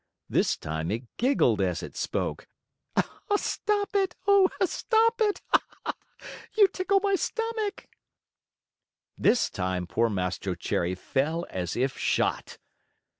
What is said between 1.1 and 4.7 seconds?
giggled as it spoke: "Stop it! Oh,